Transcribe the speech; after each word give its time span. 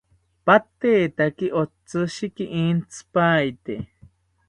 Patetaki 0.45 1.47
otishiki 1.61 2.45
entzipaete 2.63 3.73